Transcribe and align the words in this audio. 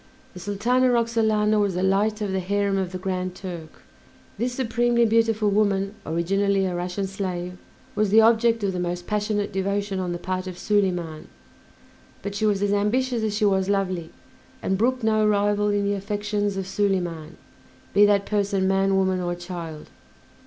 The 0.33 0.39
Sultana 0.39 0.89
Roxalana 0.89 1.59
was 1.59 1.75
the 1.75 1.83
light 1.83 2.21
of 2.21 2.31
the 2.31 2.39
harem 2.39 2.75
of 2.75 2.91
the 2.91 2.97
Grand 2.97 3.35
Turk. 3.35 3.83
This 4.39 4.51
supremely 4.53 5.05
beautiful 5.05 5.51
woman, 5.51 5.93
originally 6.07 6.65
a 6.65 6.73
Russian 6.73 7.05
slave, 7.05 7.59
was 7.93 8.09
the 8.09 8.19
object 8.19 8.63
of 8.63 8.73
the 8.73 8.79
most 8.79 9.05
passionate 9.05 9.53
devotion 9.53 9.99
on 9.99 10.11
the 10.11 10.17
part 10.17 10.47
of 10.47 10.57
Soliman; 10.57 11.27
but 12.23 12.33
she 12.33 12.47
was 12.47 12.63
as 12.63 12.73
ambitious 12.73 13.21
as 13.21 13.37
she 13.37 13.45
was 13.45 13.69
lovely, 13.69 14.09
and 14.63 14.75
brooked 14.75 15.03
no 15.03 15.27
rival 15.27 15.67
in 15.69 15.83
the 15.85 15.93
affections 15.93 16.57
of 16.57 16.65
Soliman, 16.65 17.37
be 17.93 18.03
that 18.07 18.25
person 18.25 18.67
man, 18.67 18.95
woman, 18.95 19.21
or 19.21 19.35
child. 19.35 19.91